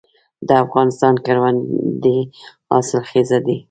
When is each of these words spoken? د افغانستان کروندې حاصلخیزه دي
د 0.47 0.49
افغانستان 0.63 1.15
کروندې 1.25 2.17
حاصلخیزه 2.71 3.39
دي 3.45 3.57